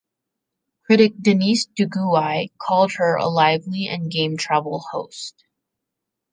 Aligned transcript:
Critic 0.87 1.13
Denise 1.21 1.67
Duguay 1.67 2.49
called 2.57 2.93
her 2.93 3.17
a 3.17 3.27
"lively 3.29 3.87
and 3.87 4.09
game 4.09 4.35
travel 4.35 4.79
host". 4.89 5.45